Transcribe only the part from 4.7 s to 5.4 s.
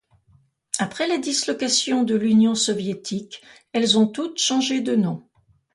de nom.